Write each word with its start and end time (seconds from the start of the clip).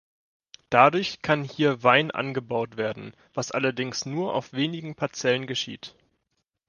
Dadurch 0.71 1.21
kann 1.21 1.43
hier 1.43 1.83
Wein 1.83 2.09
angebaut 2.09 2.75
werden, 2.75 3.13
was 3.35 3.51
allerdings 3.51 4.07
nur 4.07 4.33
auf 4.33 4.51
wenigen 4.51 4.95
Parzellen 4.95 5.45
geschieht. 5.45 5.93